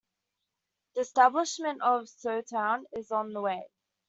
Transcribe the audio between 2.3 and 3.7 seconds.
Town is on the way.